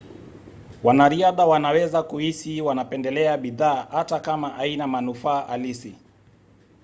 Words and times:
wanariadha 0.83 1.45
wanaweza 1.45 2.03
kuhisi 2.03 2.61
wanapendelea 2.61 3.37
bidhaa 3.37 3.87
hata 3.91 4.19
kama 4.19 4.49
haina 4.49 4.87
manufaa 4.87 5.41
halisi 5.47 5.95